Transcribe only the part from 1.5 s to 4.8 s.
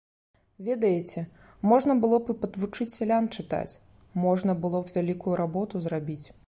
можна было б і падвучыць сялян чытаць, можна было